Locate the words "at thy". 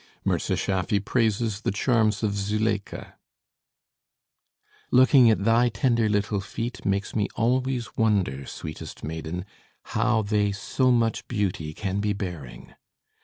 5.29-5.69